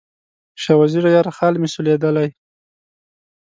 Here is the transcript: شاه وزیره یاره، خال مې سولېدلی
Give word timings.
شاه 0.61 0.77
وزیره 0.81 1.09
یاره، 1.15 1.31
خال 1.37 1.53
مې 1.61 1.67
سولېدلی 1.73 2.29